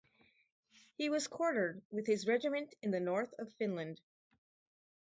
[0.95, 4.01] He was quartered with his regiment in the north of Finland.